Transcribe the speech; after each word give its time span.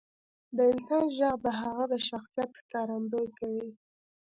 •د 0.55 0.57
انسان 0.71 1.05
ږغ 1.17 1.35
د 1.45 1.47
هغه 1.61 1.83
د 1.91 1.93
شخصیت 2.09 2.49
ښکارندویي 2.59 3.29
کوي. 3.39 3.69